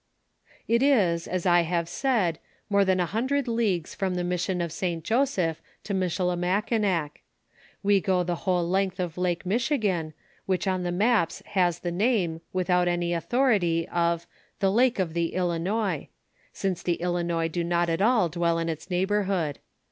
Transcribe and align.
"It 0.67 0.81
is, 0.81 1.27
as 1.27 1.45
I 1.45 1.61
have 1.61 1.87
sard, 1.87 2.39
more 2.71 2.83
than 2.83 2.99
a 2.99 3.05
hundred 3.05 3.47
leagues 3.47 3.93
from 3.93 4.15
the 4.15 4.23
mission 4.23 4.59
of 4.59 4.71
St 4.71 5.03
Joseph 5.03 5.61
to 5.83 5.93
Michilimakinaa 5.93 7.11
We 7.83 8.01
go 8.01 8.23
the 8.23 8.37
whole 8.49 8.67
length 8.67 8.99
of 8.99 9.15
Lake 9.15 9.45
Michigan, 9.45 10.15
which 10.47 10.65
on 10.67 10.81
the 10.81 10.91
maps 10.91 11.43
has 11.45 11.77
the 11.81 11.91
name, 11.91 12.41
without 12.51 12.87
any 12.87 13.13
authority, 13.13 13.87
of 13.89 14.25
'the 14.59 14.71
lake 14.71 14.97
of 14.97 15.13
the 15.13 15.33
Ilinois,' 15.35 16.07
since 16.51 16.81
the 16.81 16.97
Ilinois 16.99 17.47
do 17.51 17.63
not 17.63 17.87
at 17.87 18.01
all 18.01 18.27
dwell 18.27 18.57
in 18.57 18.69
its 18.69 18.89
neighborhood. 18.89 19.59